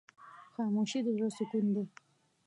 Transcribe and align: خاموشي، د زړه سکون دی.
خاموشي، 0.53 0.99
د 1.05 1.07
زړه 1.15 1.29
سکون 1.37 1.65
دی. 1.75 1.85